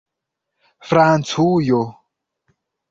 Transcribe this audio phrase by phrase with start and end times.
[0.87, 1.81] Francujo